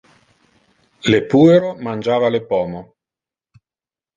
Le 1.13 1.19
puero 1.33 1.69
mangiava 1.89 2.33
le 2.37 2.41
pomo. 2.55 2.81